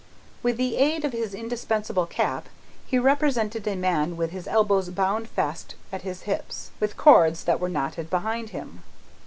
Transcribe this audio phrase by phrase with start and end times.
[0.41, 2.49] With the aid of his indispensable cap,
[2.87, 7.59] he represented a man with his elbows bound fast at his hips, with cords that
[7.59, 8.81] were knotted behind him.